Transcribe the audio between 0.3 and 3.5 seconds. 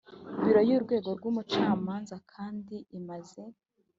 biro y urwego rw ubucamanza kandi imaze